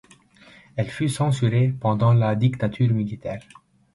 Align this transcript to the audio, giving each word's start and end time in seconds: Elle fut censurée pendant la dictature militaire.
Elle 0.77 0.89
fut 0.89 1.09
censurée 1.09 1.75
pendant 1.79 2.11
la 2.11 2.33
dictature 2.35 2.91
militaire. 2.91 3.43